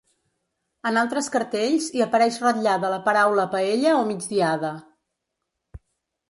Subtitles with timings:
[0.91, 4.73] En altres cartells hi apareix ratllada la paraula paella o migdiada.